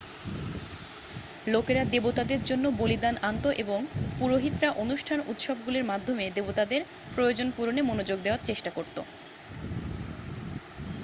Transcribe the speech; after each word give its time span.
লোকেরা 1.47 1.83
দেবতাদের 1.93 2.41
জন্য 2.43 2.65
বলিদান 2.79 3.15
আনত 3.23 3.45
এবং 3.63 3.79
পুরোহিতরা 4.19 4.69
অনুষ্ঠান 4.83 5.19
এবংউত্সবগুলির 5.19 5.89
মাধ্যমে 5.91 6.25
দেবতাদের 6.37 6.81
প্রয়োজন 7.15 7.47
পূরণে 7.51 7.81
মনোযোগ 7.83 8.17
দেয়ার 8.21 8.41
চেষ্টা 8.43 8.71
করত 8.71 8.97